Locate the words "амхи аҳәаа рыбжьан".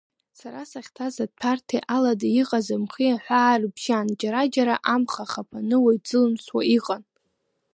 2.75-4.07